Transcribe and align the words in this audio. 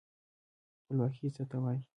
خپلواکي 0.81 1.27
څه 1.35 1.43
ته 1.49 1.57
وايي. 1.63 1.81